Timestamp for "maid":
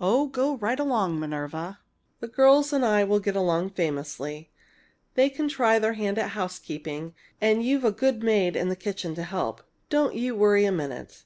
8.22-8.54